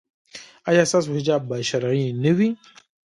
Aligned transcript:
ایا 0.69 0.83
ستاسو 0.89 1.09
حجاب 1.17 1.41
به 1.49 1.55
شرعي 1.69 2.07
نه 2.23 2.31
وي؟ 2.37 2.49